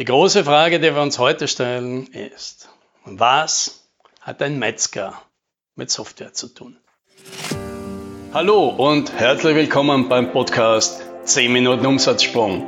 Die 0.00 0.06
große 0.06 0.44
Frage, 0.44 0.80
die 0.80 0.94
wir 0.94 1.02
uns 1.02 1.18
heute 1.18 1.46
stellen, 1.46 2.06
ist, 2.06 2.70
was 3.04 3.84
hat 4.22 4.40
ein 4.40 4.58
Metzger 4.58 5.12
mit 5.76 5.90
Software 5.90 6.32
zu 6.32 6.48
tun? 6.48 6.78
Hallo 8.32 8.68
und 8.68 9.12
herzlich 9.12 9.54
willkommen 9.54 10.08
beim 10.08 10.32
Podcast 10.32 11.02
10 11.24 11.52
Minuten 11.52 11.84
Umsatzsprung. 11.84 12.66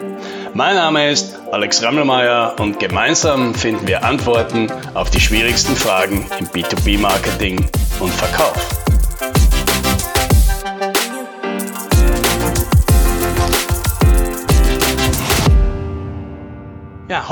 Mein 0.52 0.74
Name 0.74 1.10
ist 1.10 1.38
Alex 1.50 1.82
Rammelmeier 1.82 2.54
und 2.60 2.78
gemeinsam 2.78 3.54
finden 3.54 3.88
wir 3.88 4.04
Antworten 4.04 4.70
auf 4.92 5.08
die 5.08 5.20
schwierigsten 5.20 5.74
Fragen 5.74 6.26
im 6.38 6.46
B2B-Marketing 6.48 7.66
und 7.98 8.12
Verkauf. 8.12 8.81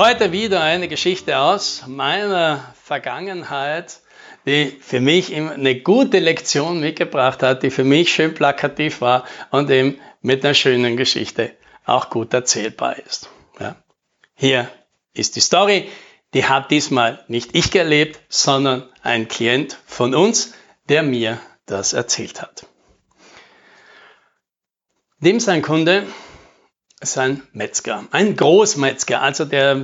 Heute 0.01 0.32
wieder 0.32 0.62
eine 0.62 0.89
Geschichte 0.89 1.39
aus 1.39 1.85
meiner 1.87 2.72
Vergangenheit, 2.82 4.00
die 4.46 4.79
für 4.81 4.99
mich 4.99 5.36
eine 5.36 5.79
gute 5.82 6.21
Lektion 6.21 6.81
mitgebracht 6.81 7.43
hat, 7.43 7.63
die 7.63 7.71
für 7.71 7.85
mich 7.85 8.11
schön 8.11 8.32
plakativ 8.32 9.03
war 9.03 9.27
und 9.50 9.68
eben 9.68 10.00
mit 10.22 10.43
einer 10.43 10.55
schönen 10.55 10.96
Geschichte 10.96 11.55
auch 11.85 12.08
gut 12.08 12.32
erzählbar 12.32 12.96
ist. 12.96 13.29
Ja. 13.58 13.77
Hier 14.35 14.71
ist 15.13 15.36
die 15.36 15.41
Story, 15.41 15.91
die 16.32 16.46
hat 16.46 16.71
diesmal 16.71 17.22
nicht 17.29 17.50
ich 17.55 17.75
erlebt, 17.75 18.21
sondern 18.30 18.89
ein 19.03 19.29
Klient 19.29 19.77
von 19.85 20.14
uns, 20.14 20.55
der 20.89 21.03
mir 21.03 21.39
das 21.67 21.93
erzählt 21.93 22.41
hat. 22.41 22.64
Dem 25.19 25.41
sein 25.41 25.61
Kunde 25.61 26.07
ist 27.00 27.18
ein 27.18 27.43
Metzger, 27.53 28.04
ein 28.11 28.36
Großmetzger, 28.36 29.22
also 29.22 29.45
der 29.45 29.81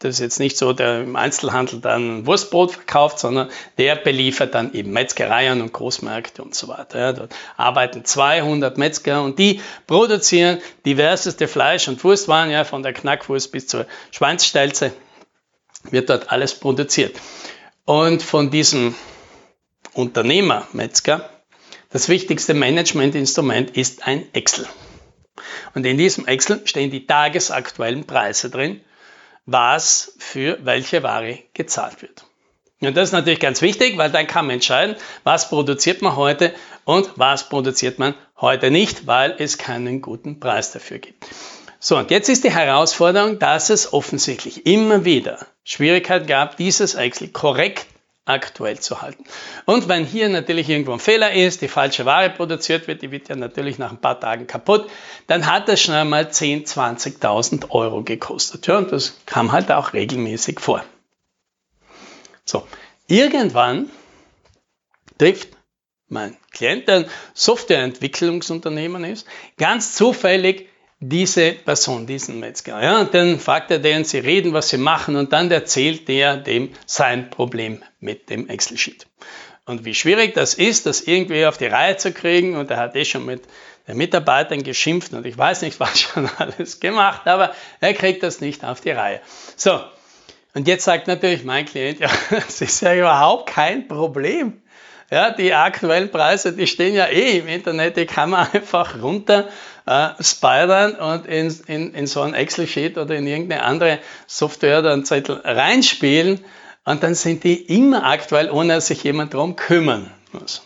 das 0.00 0.14
ist 0.14 0.20
jetzt 0.20 0.38
nicht 0.38 0.56
so, 0.56 0.72
der 0.72 1.02
im 1.02 1.16
Einzelhandel 1.16 1.80
dann 1.80 2.24
Wurstbrot 2.24 2.70
verkauft, 2.70 3.18
sondern 3.18 3.50
der 3.78 3.96
beliefert 3.96 4.54
dann 4.54 4.72
eben 4.72 4.92
Metzgereien 4.92 5.60
und 5.60 5.72
Großmärkte 5.72 6.40
und 6.42 6.54
so 6.54 6.68
weiter. 6.68 6.98
Ja, 7.00 7.12
dort 7.12 7.34
arbeiten 7.56 8.04
200 8.04 8.78
Metzger 8.78 9.24
und 9.24 9.40
die 9.40 9.60
produzieren 9.88 10.58
diverseste 10.86 11.48
Fleisch- 11.48 11.88
und 11.88 12.02
Wurstwaren, 12.04 12.50
ja, 12.50 12.62
von 12.62 12.84
der 12.84 12.92
Knackwurst 12.92 13.50
bis 13.50 13.66
zur 13.66 13.86
Schweinsstelze 14.12 14.92
wird 15.90 16.10
dort 16.10 16.30
alles 16.30 16.54
produziert. 16.54 17.16
Und 17.84 18.22
von 18.22 18.50
diesem 18.50 18.94
Unternehmer 19.94 20.68
Metzger, 20.72 21.28
das 21.90 22.08
wichtigste 22.08 22.54
Managementinstrument 22.54 23.76
ist 23.76 24.06
ein 24.06 24.32
Excel. 24.32 24.68
Und 25.74 25.86
in 25.86 25.98
diesem 25.98 26.26
Excel 26.26 26.66
stehen 26.66 26.90
die 26.90 27.06
tagesaktuellen 27.06 28.06
Preise 28.06 28.50
drin, 28.50 28.80
was 29.46 30.14
für 30.18 30.58
welche 30.62 31.02
Ware 31.02 31.38
gezahlt 31.54 32.02
wird. 32.02 32.24
Und 32.80 32.96
das 32.96 33.08
ist 33.08 33.12
natürlich 33.12 33.40
ganz 33.40 33.60
wichtig, 33.60 33.98
weil 33.98 34.10
dann 34.10 34.26
kann 34.26 34.46
man 34.46 34.54
entscheiden, 34.54 34.94
was 35.24 35.48
produziert 35.48 36.00
man 36.00 36.14
heute 36.14 36.54
und 36.84 37.10
was 37.16 37.48
produziert 37.48 37.98
man 37.98 38.14
heute 38.40 38.70
nicht, 38.70 39.06
weil 39.06 39.34
es 39.38 39.58
keinen 39.58 40.00
guten 40.00 40.38
Preis 40.38 40.70
dafür 40.70 40.98
gibt. 40.98 41.26
So, 41.80 41.96
und 41.96 42.10
jetzt 42.10 42.28
ist 42.28 42.44
die 42.44 42.52
Herausforderung, 42.52 43.38
dass 43.38 43.70
es 43.70 43.92
offensichtlich 43.92 44.66
immer 44.66 45.04
wieder 45.04 45.46
Schwierigkeiten 45.64 46.26
gab, 46.26 46.56
dieses 46.56 46.94
Excel 46.94 47.28
korrekt 47.28 47.86
aktuell 48.28 48.78
zu 48.78 49.02
halten. 49.02 49.24
Und 49.64 49.88
wenn 49.88 50.04
hier 50.04 50.28
natürlich 50.28 50.68
irgendwo 50.68 50.92
ein 50.92 51.00
Fehler 51.00 51.32
ist, 51.32 51.62
die 51.62 51.68
falsche 51.68 52.04
Ware 52.04 52.30
produziert 52.30 52.86
wird, 52.86 53.02
die 53.02 53.10
wird 53.10 53.28
ja 53.28 53.36
natürlich 53.36 53.78
nach 53.78 53.90
ein 53.90 54.00
paar 54.00 54.20
Tagen 54.20 54.46
kaputt, 54.46 54.88
dann 55.26 55.46
hat 55.46 55.68
das 55.68 55.80
schnell 55.80 56.04
mal 56.04 56.24
10.000, 56.24 57.20
20.000 57.20 57.70
Euro 57.70 58.02
gekostet. 58.02 58.66
Ja, 58.66 58.78
und 58.78 58.92
das 58.92 59.18
kam 59.26 59.52
halt 59.52 59.70
auch 59.72 59.92
regelmäßig 59.92 60.60
vor. 60.60 60.84
So, 62.44 62.66
irgendwann 63.06 63.90
trifft 65.18 65.48
mein 66.08 66.36
Klient, 66.52 66.88
der 66.88 66.96
ein 66.96 67.10
Softwareentwicklungsunternehmen 67.34 69.04
ist, 69.04 69.26
ganz 69.58 69.94
zufällig 69.94 70.68
diese 71.00 71.52
Person, 71.52 72.06
diesen 72.06 72.40
Metzger. 72.40 72.82
Ja, 72.82 73.00
und 73.00 73.14
dann 73.14 73.38
fragt 73.38 73.70
er 73.70 73.78
den, 73.78 74.04
sie 74.04 74.18
reden, 74.18 74.52
was 74.52 74.68
sie 74.68 74.78
machen, 74.78 75.16
und 75.16 75.32
dann 75.32 75.50
erzählt 75.50 76.08
der 76.08 76.36
dem 76.36 76.70
sein 76.86 77.30
Problem 77.30 77.82
mit 78.00 78.30
dem 78.30 78.48
Excel-Sheet. 78.48 79.06
Und 79.64 79.84
wie 79.84 79.94
schwierig 79.94 80.34
das 80.34 80.54
ist, 80.54 80.86
das 80.86 81.02
irgendwie 81.02 81.46
auf 81.46 81.58
die 81.58 81.66
Reihe 81.66 81.96
zu 81.96 82.12
kriegen, 82.12 82.56
und 82.56 82.70
er 82.70 82.78
hat 82.78 82.96
eh 82.96 83.04
schon 83.04 83.26
mit 83.26 83.42
den 83.86 83.96
Mitarbeitern 83.96 84.62
geschimpft 84.62 85.12
und 85.14 85.24
ich 85.26 85.38
weiß 85.38 85.62
nicht, 85.62 85.78
was 85.80 86.00
schon 86.00 86.28
alles 86.38 86.80
gemacht, 86.80 87.26
aber 87.26 87.54
er 87.80 87.94
kriegt 87.94 88.22
das 88.22 88.40
nicht 88.40 88.64
auf 88.64 88.80
die 88.80 88.90
Reihe. 88.90 89.20
So, 89.56 89.80
und 90.54 90.66
jetzt 90.66 90.84
sagt 90.84 91.06
natürlich 91.06 91.44
mein 91.44 91.64
Klient, 91.66 92.00
ja, 92.00 92.10
das 92.30 92.60
ist 92.60 92.80
ja 92.80 92.94
überhaupt 92.94 93.48
kein 93.48 93.86
Problem. 93.86 94.60
Ja, 95.10 95.30
die 95.30 95.54
aktuellen 95.54 96.10
Preise, 96.10 96.52
die 96.52 96.66
stehen 96.66 96.94
ja 96.94 97.06
eh 97.06 97.38
im 97.38 97.48
Internet, 97.48 97.96
die 97.96 98.04
kann 98.04 98.30
man 98.30 98.46
einfach 98.52 99.02
runter 99.02 99.48
äh, 99.86 100.10
spiralen 100.20 100.96
und 100.96 101.26
in, 101.26 101.54
in, 101.66 101.94
in 101.94 102.06
so 102.06 102.20
ein 102.20 102.34
Excel-Sheet 102.34 102.98
oder 102.98 103.14
in 103.14 103.26
irgendeine 103.26 103.62
andere 103.62 104.00
Software 104.26 104.80
oder 104.80 104.92
einen 104.92 105.06
Zettel 105.06 105.40
reinspielen 105.42 106.44
und 106.84 107.02
dann 107.02 107.14
sind 107.14 107.44
die 107.44 107.54
immer 107.54 108.04
aktuell, 108.04 108.50
ohne 108.50 108.74
dass 108.74 108.88
sich 108.88 109.02
jemand 109.02 109.32
darum 109.32 109.56
kümmern 109.56 110.12
muss. 110.32 110.62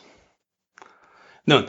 Nun, 1.45 1.67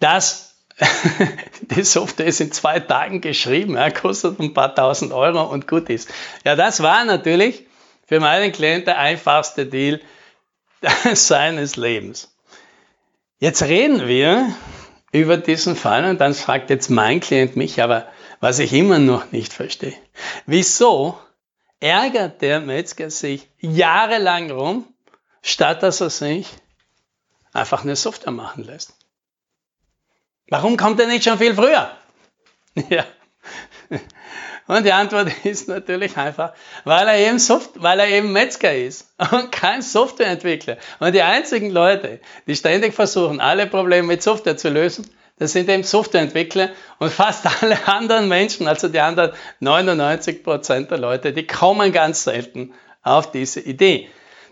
das, 0.00 0.56
die 1.62 1.84
Software 1.84 2.26
ist 2.26 2.40
in 2.40 2.50
zwei 2.50 2.80
Tagen 2.80 3.20
geschrieben, 3.20 3.74
ja, 3.74 3.90
kostet 3.90 4.40
ein 4.40 4.54
paar 4.54 4.74
tausend 4.74 5.12
Euro 5.12 5.42
und 5.44 5.68
gut 5.68 5.88
ist. 5.88 6.12
Ja, 6.44 6.56
das 6.56 6.82
war 6.82 7.04
natürlich 7.04 7.66
für 8.06 8.18
meinen 8.18 8.50
Klienten 8.50 8.86
der 8.86 8.98
einfachste 8.98 9.66
Deal 9.66 10.00
seines 11.14 11.76
Lebens. 11.76 12.34
Jetzt 13.38 13.62
reden 13.62 14.06
wir 14.06 14.52
über 15.12 15.36
diesen 15.36 15.76
Fall 15.76 16.04
und 16.04 16.20
dann 16.20 16.34
fragt 16.34 16.70
jetzt 16.70 16.90
mein 16.90 17.20
Klient 17.20 17.56
mich, 17.56 17.82
aber 17.82 18.08
was 18.40 18.58
ich 18.58 18.72
immer 18.72 18.98
noch 18.98 19.32
nicht 19.32 19.52
verstehe, 19.52 19.96
wieso 20.46 21.18
ärgert 21.80 22.42
der 22.42 22.60
Metzger 22.60 23.10
sich 23.10 23.48
jahrelang 23.58 24.50
rum, 24.50 24.86
statt 25.42 25.82
dass 25.82 26.00
er 26.00 26.10
sich 26.10 26.48
einfach 27.52 27.82
eine 27.82 27.96
Software 27.96 28.32
machen 28.32 28.64
lässt? 28.64 28.94
Warum 30.48 30.76
kommt 30.76 30.98
er 31.00 31.06
nicht 31.06 31.24
schon 31.24 31.38
viel 31.38 31.54
früher? 31.54 31.90
Ja. 32.90 33.04
Und 34.68 34.84
die 34.84 34.92
Antwort 34.92 35.32
ist 35.44 35.66
natürlich 35.66 36.16
einfach, 36.16 36.52
weil 36.84 37.08
er 37.08 37.18
eben, 37.18 37.38
Soft 37.40 37.70
weil 37.76 37.98
er 37.98 38.08
eben 38.08 38.32
Metzger 38.32 38.74
ist 38.74 39.12
und 39.32 39.50
kein 39.52 39.82
Softwareentwickler. 39.82 40.76
Und 41.00 41.14
die 41.14 41.22
einzigen 41.22 41.70
Leute, 41.70 42.20
die 42.46 42.54
ständig 42.54 42.94
versuchen, 42.94 43.40
alle 43.40 43.66
Probleme 43.66 44.06
mit 44.06 44.22
Software 44.22 44.56
zu 44.56 44.68
lösen, 44.68 45.10
das 45.38 45.52
sind 45.52 45.68
eben 45.68 45.84
Softwareentwickler 45.84 46.70
und 46.98 47.10
fast 47.10 47.46
alle 47.62 47.88
anderen 47.88 48.28
Menschen, 48.28 48.68
also 48.68 48.88
die 48.88 49.00
anderen 49.00 49.32
99 49.60 50.44
Prozent 50.44 50.90
der 50.90 50.98
Leute, 50.98 51.32
die 51.32 51.46
kommen 51.46 51.90
ganz 51.90 52.24
selten 52.24 52.74
auf 53.02 53.32
diese 53.32 53.60
Idee. 53.60 54.08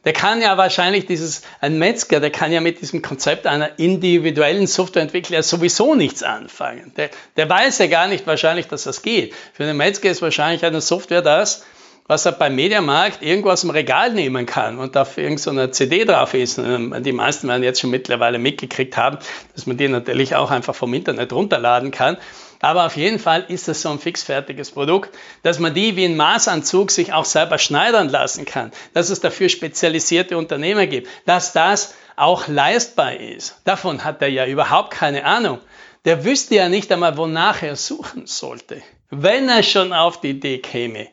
Der 0.06 0.12
kann 0.12 0.40
ja 0.40 0.56
wahrscheinlich 0.56 1.06
dieses, 1.06 1.42
ein 1.60 1.78
Metzger, 1.78 2.20
der 2.20 2.30
kann 2.30 2.52
ja 2.52 2.60
mit 2.60 2.80
diesem 2.80 3.02
Konzept 3.02 3.44
einer 3.44 3.76
individuellen 3.80 4.68
Softwareentwickler 4.68 5.42
sowieso 5.42 5.96
nichts 5.96 6.22
anfangen. 6.22 6.92
Der, 6.96 7.10
der 7.36 7.50
weiß 7.50 7.78
ja 7.78 7.88
gar 7.88 8.06
nicht 8.06 8.24
wahrscheinlich, 8.24 8.68
dass 8.68 8.84
das 8.84 9.02
geht. 9.02 9.34
Für 9.52 9.64
einen 9.64 9.76
Metzger 9.76 10.08
ist 10.08 10.22
wahrscheinlich 10.22 10.64
eine 10.64 10.80
Software 10.80 11.22
das, 11.22 11.66
was 12.06 12.24
er 12.24 12.30
beim 12.30 12.54
Mediamarkt 12.54 13.20
irgendwo 13.20 13.50
aus 13.50 13.62
dem 13.62 13.70
Regal 13.70 14.12
nehmen 14.12 14.46
kann 14.46 14.78
und 14.78 14.96
auf 14.96 15.18
irgendeiner 15.18 15.72
CD 15.72 16.04
drauf 16.04 16.34
ist. 16.34 16.58
Ähm, 16.58 16.94
die 17.00 17.10
meisten 17.10 17.48
werden 17.48 17.64
jetzt 17.64 17.80
schon 17.80 17.90
mittlerweile 17.90 18.38
mitgekriegt 18.38 18.96
haben, 18.96 19.18
dass 19.56 19.66
man 19.66 19.76
die 19.76 19.88
natürlich 19.88 20.36
auch 20.36 20.52
einfach 20.52 20.76
vom 20.76 20.94
Internet 20.94 21.32
runterladen 21.32 21.90
kann. 21.90 22.16
Aber 22.60 22.86
auf 22.86 22.96
jeden 22.96 23.18
Fall 23.18 23.44
ist 23.48 23.68
das 23.68 23.82
so 23.82 23.90
ein 23.90 23.98
fixfertiges 23.98 24.70
Produkt, 24.70 25.16
dass 25.42 25.58
man 25.58 25.74
die 25.74 25.96
wie 25.96 26.04
ein 26.04 26.16
Maßanzug 26.16 26.90
sich 26.90 27.12
auch 27.12 27.24
selber 27.24 27.58
schneidern 27.58 28.08
lassen 28.08 28.44
kann, 28.44 28.72
dass 28.94 29.10
es 29.10 29.20
dafür 29.20 29.48
spezialisierte 29.48 30.38
Unternehmer 30.38 30.86
gibt, 30.86 31.08
dass 31.26 31.52
das 31.52 31.94
auch 32.16 32.48
leistbar 32.48 33.16
ist. 33.16 33.60
Davon 33.64 34.04
hat 34.04 34.22
er 34.22 34.28
ja 34.28 34.46
überhaupt 34.46 34.90
keine 34.92 35.24
Ahnung. 35.24 35.58
Der 36.04 36.24
wüsste 36.24 36.54
ja 36.54 36.68
nicht 36.68 36.90
einmal, 36.92 37.16
wonach 37.16 37.62
er 37.62 37.76
suchen 37.76 38.26
sollte, 38.26 38.82
wenn 39.10 39.48
er 39.48 39.62
schon 39.62 39.92
auf 39.92 40.20
die 40.20 40.30
Idee 40.30 40.58
käme, 40.58 41.08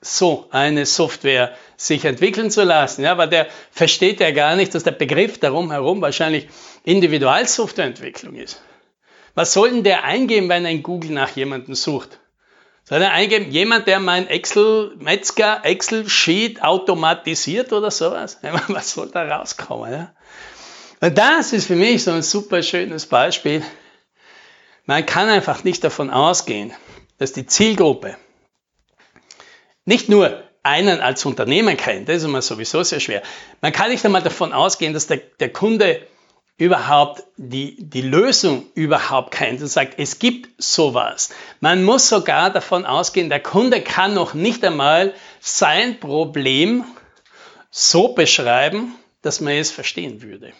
so 0.00 0.46
eine 0.50 0.86
Software 0.86 1.56
sich 1.76 2.04
entwickeln 2.04 2.50
zu 2.50 2.62
lassen. 2.62 3.02
Ja, 3.02 3.12
aber 3.12 3.26
der 3.26 3.48
versteht 3.72 4.20
ja 4.20 4.30
gar 4.30 4.54
nicht, 4.56 4.74
dass 4.74 4.84
der 4.84 4.92
Begriff 4.92 5.38
darum 5.38 5.70
herum 5.70 6.00
wahrscheinlich 6.00 6.48
Individualsoftwareentwicklung 6.84 8.36
ist. 8.36 8.62
Was 9.38 9.52
soll 9.52 9.70
denn 9.70 9.84
der 9.84 10.02
eingeben, 10.02 10.48
wenn 10.48 10.64
er 10.64 10.72
in 10.72 10.82
Google 10.82 11.12
nach 11.12 11.36
jemandem 11.36 11.76
sucht? 11.76 12.18
Soll 12.82 13.00
er 13.00 13.12
eingeben, 13.12 13.52
jemand, 13.52 13.86
der 13.86 14.00
mein 14.00 14.26
Excel, 14.26 14.96
Metzger, 14.98 15.60
Excel-Sheet 15.64 16.60
automatisiert 16.64 17.72
oder 17.72 17.92
sowas? 17.92 18.40
Was 18.66 18.94
soll 18.94 19.12
da 19.12 19.22
rauskommen? 19.22 19.92
Ja? 19.92 20.12
Und 20.98 21.16
das 21.16 21.52
ist 21.52 21.68
für 21.68 21.76
mich 21.76 22.02
so 22.02 22.10
ein 22.10 22.22
super 22.22 22.64
schönes 22.64 23.06
Beispiel. 23.06 23.62
Man 24.86 25.06
kann 25.06 25.28
einfach 25.28 25.62
nicht 25.62 25.84
davon 25.84 26.10
ausgehen, 26.10 26.72
dass 27.18 27.32
die 27.32 27.46
Zielgruppe 27.46 28.16
nicht 29.84 30.08
nur 30.08 30.42
einen 30.64 31.00
als 31.00 31.24
Unternehmen 31.24 31.76
kennt, 31.76 32.08
das 32.08 32.16
ist 32.16 32.24
immer 32.24 32.42
sowieso 32.42 32.82
sehr 32.82 32.98
schwer. 32.98 33.22
Man 33.60 33.70
kann 33.70 33.92
nicht 33.92 34.04
einmal 34.04 34.20
davon 34.20 34.52
ausgehen, 34.52 34.94
dass 34.94 35.06
der, 35.06 35.18
der 35.38 35.52
Kunde 35.52 36.08
überhaupt 36.58 37.22
die, 37.36 37.76
die 37.78 38.02
Lösung 38.02 38.66
überhaupt 38.74 39.32
kennt 39.32 39.62
und 39.62 39.68
sagt, 39.68 39.94
es 39.96 40.18
gibt 40.18 40.50
sowas. 40.60 41.30
Man 41.60 41.84
muss 41.84 42.08
sogar 42.08 42.50
davon 42.50 42.84
ausgehen, 42.84 43.30
der 43.30 43.40
Kunde 43.40 43.80
kann 43.80 44.12
noch 44.12 44.34
nicht 44.34 44.64
einmal 44.64 45.14
sein 45.40 46.00
Problem 46.00 46.84
so 47.70 48.08
beschreiben, 48.08 48.94
dass 49.22 49.40
man 49.40 49.54
es 49.54 49.70
verstehen 49.70 50.20
würde. 50.20 50.52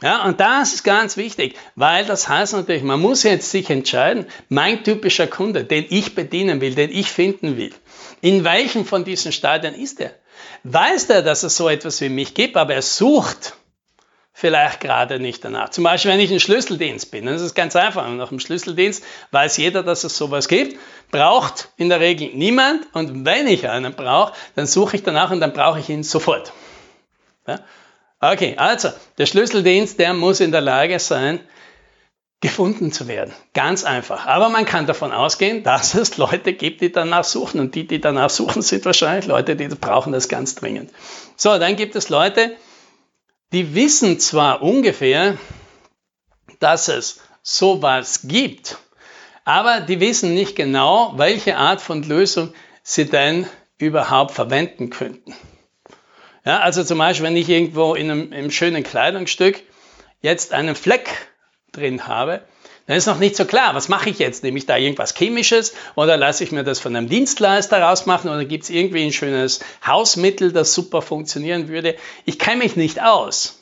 Ja, 0.00 0.24
und 0.24 0.40
das 0.40 0.74
ist 0.74 0.84
ganz 0.84 1.16
wichtig, 1.16 1.54
weil 1.76 2.04
das 2.06 2.28
heißt 2.28 2.54
natürlich, 2.54 2.82
man 2.82 2.98
muss 2.98 3.22
jetzt 3.22 3.50
sich 3.50 3.70
entscheiden, 3.70 4.26
mein 4.48 4.82
typischer 4.82 5.28
Kunde, 5.28 5.64
den 5.64 5.86
ich 5.90 6.16
bedienen 6.16 6.60
will, 6.60 6.74
den 6.74 6.90
ich 6.90 7.12
finden 7.12 7.56
will, 7.56 7.72
in 8.20 8.42
welchem 8.42 8.84
von 8.84 9.04
diesen 9.04 9.32
Stadien 9.32 9.74
ist 9.74 10.00
er? 10.00 10.12
Weiß 10.64 11.04
er, 11.04 11.22
dass 11.22 11.44
es 11.44 11.56
so 11.56 11.68
etwas 11.68 12.00
wie 12.00 12.08
mich 12.08 12.34
gibt, 12.34 12.56
aber 12.56 12.74
er 12.74 12.82
sucht 12.82 13.54
vielleicht 14.42 14.80
gerade 14.80 15.20
nicht 15.20 15.44
danach. 15.44 15.68
Zum 15.68 15.84
Beispiel, 15.84 16.10
wenn 16.10 16.18
ich 16.18 16.32
ein 16.32 16.40
Schlüsseldienst 16.40 17.12
bin, 17.12 17.26
das 17.26 17.42
ist 17.42 17.54
ganz 17.54 17.76
einfach. 17.76 18.08
Nach 18.08 18.28
dem 18.28 18.40
Schlüsseldienst 18.40 19.04
weiß 19.30 19.56
jeder, 19.56 19.84
dass 19.84 20.02
es 20.02 20.16
sowas 20.16 20.48
gibt, 20.48 20.76
braucht 21.12 21.68
in 21.76 21.88
der 21.88 22.00
Regel 22.00 22.30
niemand 22.34 22.92
und 22.92 23.24
wenn 23.24 23.46
ich 23.46 23.68
einen 23.68 23.94
brauche, 23.94 24.32
dann 24.56 24.66
suche 24.66 24.96
ich 24.96 25.04
danach 25.04 25.30
und 25.30 25.38
dann 25.38 25.52
brauche 25.52 25.78
ich 25.78 25.88
ihn 25.88 26.02
sofort. 26.02 26.52
Ja? 27.46 27.60
Okay, 28.18 28.54
also 28.56 28.88
der 29.16 29.26
Schlüsseldienst, 29.26 30.00
der 30.00 30.12
muss 30.12 30.40
in 30.40 30.50
der 30.50 30.60
Lage 30.60 30.98
sein, 30.98 31.38
gefunden 32.40 32.90
zu 32.90 33.06
werden. 33.06 33.32
Ganz 33.54 33.84
einfach. 33.84 34.26
Aber 34.26 34.48
man 34.48 34.64
kann 34.64 34.86
davon 34.86 35.12
ausgehen, 35.12 35.62
dass 35.62 35.94
es 35.94 36.16
Leute 36.16 36.52
gibt, 36.52 36.80
die 36.80 36.90
danach 36.90 37.22
suchen. 37.22 37.60
Und 37.60 37.76
die, 37.76 37.86
die 37.86 38.00
danach 38.00 38.30
suchen, 38.30 38.60
sind 38.62 38.84
wahrscheinlich 38.86 39.26
Leute, 39.26 39.54
die 39.54 39.68
brauchen 39.68 40.12
das 40.12 40.28
ganz 40.28 40.56
dringend. 40.56 40.90
So, 41.36 41.56
dann 41.60 41.76
gibt 41.76 41.94
es 41.94 42.08
Leute, 42.08 42.56
die 43.52 43.74
wissen 43.74 44.18
zwar 44.18 44.62
ungefähr, 44.62 45.36
dass 46.58 46.88
es 46.88 47.20
sowas 47.42 48.22
gibt, 48.24 48.78
aber 49.44 49.80
die 49.80 50.00
wissen 50.00 50.34
nicht 50.34 50.56
genau, 50.56 51.14
welche 51.16 51.56
Art 51.56 51.80
von 51.80 52.02
Lösung 52.02 52.54
sie 52.82 53.04
denn 53.04 53.46
überhaupt 53.78 54.32
verwenden 54.32 54.90
könnten. 54.90 55.34
Ja, 56.44 56.60
also 56.60 56.82
zum 56.82 56.98
Beispiel, 56.98 57.26
wenn 57.26 57.36
ich 57.36 57.48
irgendwo 57.48 57.94
in 57.94 58.10
einem, 58.10 58.32
einem 58.32 58.50
schönen 58.50 58.82
Kleidungsstück 58.82 59.62
jetzt 60.20 60.52
einen 60.52 60.74
Fleck 60.74 61.08
drin 61.72 62.06
habe, 62.06 62.44
dann 62.86 62.96
ist 62.96 63.06
noch 63.06 63.18
nicht 63.18 63.36
so 63.36 63.44
klar, 63.44 63.74
was 63.74 63.88
mache 63.88 64.10
ich 64.10 64.18
jetzt? 64.18 64.42
Nehme 64.42 64.58
ich 64.58 64.66
da 64.66 64.76
irgendwas 64.76 65.14
Chemisches 65.14 65.74
oder 65.94 66.16
lasse 66.16 66.42
ich 66.44 66.52
mir 66.52 66.64
das 66.64 66.80
von 66.80 66.96
einem 66.96 67.08
Dienstleister 67.08 67.80
rausmachen 67.80 68.30
oder 68.30 68.44
gibt 68.44 68.64
es 68.64 68.70
irgendwie 68.70 69.04
ein 69.04 69.12
schönes 69.12 69.60
Hausmittel, 69.86 70.52
das 70.52 70.74
super 70.74 71.02
funktionieren 71.02 71.68
würde? 71.68 71.96
Ich 72.24 72.38
kenne 72.38 72.64
mich 72.64 72.76
nicht 72.76 73.00
aus. 73.00 73.60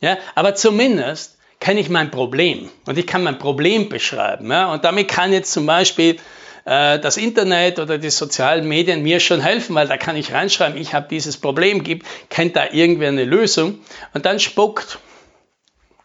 Ja, 0.00 0.18
aber 0.34 0.54
zumindest 0.54 1.38
kenne 1.60 1.80
ich 1.80 1.88
mein 1.88 2.10
Problem 2.10 2.68
und 2.86 2.98
ich 2.98 3.06
kann 3.06 3.22
mein 3.22 3.38
Problem 3.38 3.88
beschreiben. 3.88 4.50
Ja, 4.50 4.72
und 4.72 4.84
damit 4.84 5.08
kann 5.08 5.32
jetzt 5.32 5.52
zum 5.52 5.66
Beispiel 5.66 6.16
äh, 6.64 6.98
das 6.98 7.16
Internet 7.16 7.78
oder 7.78 7.98
die 7.98 8.10
sozialen 8.10 8.66
Medien 8.68 9.02
mir 9.02 9.20
schon 9.20 9.40
helfen, 9.40 9.74
weil 9.74 9.88
da 9.88 9.96
kann 9.96 10.16
ich 10.16 10.32
reinschreiben, 10.32 10.80
ich 10.80 10.94
habe 10.94 11.06
dieses 11.10 11.36
Problem, 11.36 11.84
gibt, 11.84 12.06
kennt 12.28 12.56
da 12.56 12.70
irgendwer 12.70 13.08
eine 13.08 13.24
Lösung 13.24 13.78
und 14.12 14.26
dann 14.26 14.40
spuckt 14.40 14.98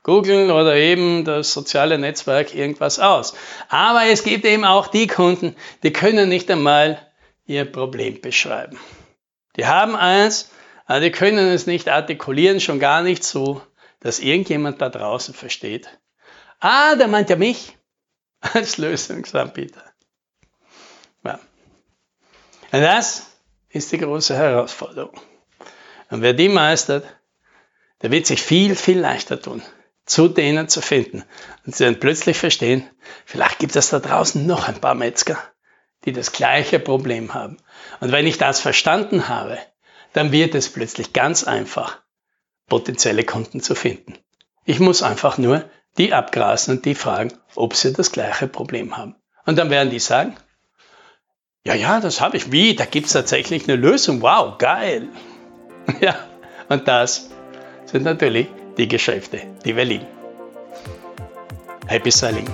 Google 0.04 0.52
oder 0.52 0.76
eben 0.76 1.26
das 1.26 1.54
soziale 1.54 1.98
Netzwerk 1.98 2.56
irgendwas 2.56 3.00
aus. 3.00 3.36
Aber 3.68 4.06
es 4.06 4.24
gibt 4.24 4.46
eben 4.46 4.66
auch 4.66 4.88
die 4.88 5.08
Kunden, 5.08 5.56
die 5.84 5.94
können 5.94 6.30
nicht 6.30 6.50
einmal 6.50 7.06
ihr 7.46 7.66
Problem 7.66 8.22
beschreiben. 8.22 8.80
Die 9.56 9.66
haben 9.66 9.96
eins, 9.96 10.52
aber 10.86 11.02
die 11.02 11.12
können 11.12 11.48
es 11.48 11.68
nicht 11.68 11.90
artikulieren, 11.90 12.60
schon 12.60 12.80
gar 12.80 13.02
nicht 13.02 13.24
so, 13.24 13.62
dass 14.00 14.20
irgendjemand 14.20 14.82
da 14.82 14.90
draußen 14.90 15.34
versteht. 15.34 15.90
Ah, 16.60 16.96
der 16.96 17.08
meint 17.08 17.30
ja 17.30 17.36
mich 17.36 17.78
als 18.40 18.78
Lösungsanbieter. 18.78 19.84
Ja. 21.24 21.40
Und 22.72 22.82
das 22.82 23.28
ist 23.70 23.92
die 23.92 23.98
große 23.98 24.36
Herausforderung. 24.36 25.20
Und 26.10 26.22
wer 26.22 26.34
die 26.34 26.50
meistert, 26.50 27.06
der 28.02 28.12
wird 28.12 28.26
sich 28.26 28.42
viel, 28.42 28.76
viel 28.76 29.00
leichter 29.00 29.42
tun, 29.42 29.62
zu 30.10 30.28
denen 30.28 30.68
zu 30.68 30.82
finden. 30.82 31.24
Und 31.66 31.76
sie 31.76 31.84
werden 31.84 32.00
plötzlich 32.00 32.38
verstehen, 32.38 32.90
vielleicht 33.26 33.60
gibt 33.60 33.76
es 33.76 33.90
da 33.90 34.00
draußen 34.00 34.46
noch 34.46 34.68
ein 34.68 34.82
paar 34.82 34.96
Metzger, 34.96 35.38
die 36.06 36.12
das 36.12 36.32
gleiche 36.32 36.80
Problem 36.80 37.34
haben. 37.34 37.58
Und 38.00 38.12
wenn 38.12 38.26
ich 38.26 38.40
das 38.40 38.60
verstanden 38.60 39.30
habe, 39.30 39.60
dann 40.14 40.32
wird 40.32 40.56
es 40.56 40.70
plötzlich 40.70 41.14
ganz 41.14 41.44
einfach, 41.44 42.02
potenzielle 42.68 43.24
Kunden 43.24 43.62
zu 43.62 43.76
finden. 43.76 44.18
Ich 44.66 44.80
muss 44.80 45.04
einfach 45.04 45.38
nur 45.38 45.70
die 45.98 46.14
abgrasen 46.14 46.78
und 46.78 46.86
die 46.86 46.96
fragen, 46.96 47.32
ob 47.56 47.76
sie 47.76 47.94
das 47.94 48.12
gleiche 48.12 48.48
Problem 48.48 48.98
haben. 48.98 49.16
Und 49.46 49.58
dann 49.58 49.70
werden 49.70 49.92
die 49.92 50.00
sagen, 50.00 50.36
ja, 51.64 51.76
ja, 51.76 52.00
das 52.00 52.20
habe 52.20 52.38
ich. 52.38 52.52
Wie? 52.52 52.76
Da 52.76 52.86
gibt 52.86 53.08
es 53.08 53.14
tatsächlich 53.14 53.66
eine 53.68 53.76
Lösung. 53.76 54.22
Wow, 54.22 54.58
geil. 54.58 55.08
Ja, 56.02 56.16
und 56.68 56.88
das 56.88 57.32
sind 57.86 58.04
natürlich 58.04 58.48
die 58.80 58.88
Geschäfte, 58.88 59.42
die 59.66 59.76
wir 59.76 59.84
lieben. 59.84 60.08
Happy 61.88 62.12
Selling. 62.12 62.48